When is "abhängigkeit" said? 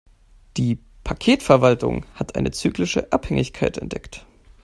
3.13-3.77